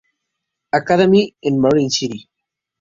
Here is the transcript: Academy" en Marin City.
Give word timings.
Academy" 0.71 1.35
en 1.41 1.59
Marin 1.59 1.91
City. 1.91 2.27